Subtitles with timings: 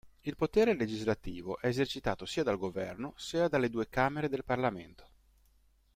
[0.21, 5.07] Il potere legislativo è esercitato sia dal governo sia dalle due camere del parlamento.